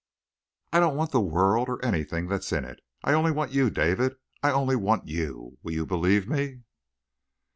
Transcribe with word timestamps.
I 0.73 0.79
don't 0.79 0.95
want 0.95 1.11
the 1.11 1.21
world 1.21 1.69
or 1.69 1.79
anything 1.85 2.25
that's 2.27 2.51
in 2.51 2.65
it. 2.65 2.79
I 3.03 3.13
only 3.13 3.29
want 3.31 3.51
you. 3.51 3.69
David 3.69 4.15
I 4.41 4.49
only 4.51 4.75
want 4.75 5.07
you! 5.07 5.59
Will 5.61 5.73
you 5.73 5.85
believe 5.85 6.27
me?" 6.27 6.63